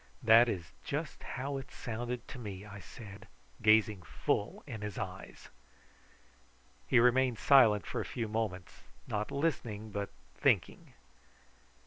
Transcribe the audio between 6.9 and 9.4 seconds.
remained silent for a few moments, not